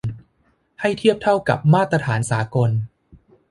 [0.81, 2.69] ให้เทียบเท่ากับมาตรฐานสากล